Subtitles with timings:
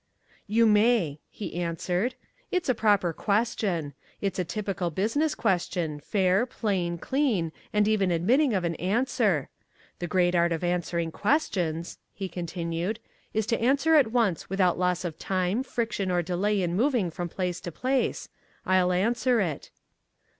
[0.47, 2.15] "You may," he answered.
[2.49, 3.93] "It's a proper question.
[4.19, 9.49] It's a typical business question, fair, plain, clean, and even admitting of an answer.
[9.99, 12.99] The great art of answering questions," he continued,
[13.31, 17.29] "is to answer at once without loss of time, friction or delay in moving from
[17.29, 18.27] place to place.
[18.65, 19.69] I'll answer it."